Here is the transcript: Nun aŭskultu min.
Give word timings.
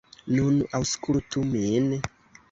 Nun 0.35 0.55
aŭskultu 0.79 1.43
min. 1.51 1.91